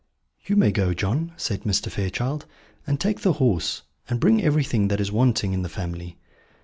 "You 0.45 0.55
may 0.55 0.71
go, 0.71 0.95
John," 0.95 1.31
said 1.37 1.61
Mr. 1.61 1.91
Fairchild; 1.91 2.47
"and 2.87 2.99
take 2.99 3.19
the 3.21 3.33
horse, 3.33 3.83
and 4.09 4.19
bring 4.19 4.41
everything 4.41 4.87
that 4.87 4.99
is 4.99 5.11
wanting 5.11 5.53
in 5.53 5.61
the 5.61 5.69
family." 5.69 6.17